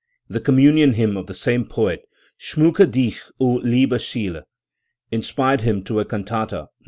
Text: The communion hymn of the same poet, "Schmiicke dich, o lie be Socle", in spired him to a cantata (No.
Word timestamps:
The 0.27 0.39
communion 0.41 0.93
hymn 0.93 1.15
of 1.15 1.27
the 1.27 1.35
same 1.35 1.63
poet, 1.63 2.01
"Schmiicke 2.39 2.89
dich, 2.89 3.21
o 3.39 3.61
lie 3.63 3.85
be 3.85 3.97
Socle", 4.01 4.41
in 5.11 5.21
spired 5.21 5.61
him 5.61 5.83
to 5.83 5.99
a 5.99 6.05
cantata 6.05 6.55
(No. 6.61 6.67